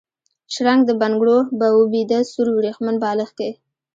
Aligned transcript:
شرنګ 0.53 0.81
د 0.85 0.91
بنګړو، 1.01 1.37
به 1.57 1.67
و 1.75 1.79
بیده 1.91 2.19
سور 2.31 2.47
وریښمین 2.51 2.95
بالښت 3.03 3.33
کي 3.39 3.51